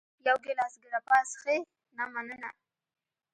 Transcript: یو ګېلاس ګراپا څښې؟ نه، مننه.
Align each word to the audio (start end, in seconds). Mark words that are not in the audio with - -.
یو 0.27 0.37
ګېلاس 0.45 0.73
ګراپا 0.83 1.17
څښې؟ 1.31 1.57
نه، 1.97 2.03
مننه. 2.13 2.49